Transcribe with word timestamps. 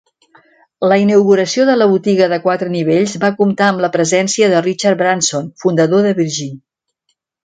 La 0.91 0.95
inauguració 1.01 1.65
de 1.69 1.75
la 1.81 1.87
botiga 1.91 2.29
de 2.31 2.39
quatre 2.47 2.69
nivells 2.75 3.13
va 3.25 3.31
comptar 3.41 3.67
amb 3.73 3.83
la 3.85 3.91
presència 3.97 4.49
de 4.55 4.63
Richard 4.69 4.99
Branson, 5.03 5.53
fundador 5.65 6.09
de 6.09 6.15
Virgin. 6.21 6.57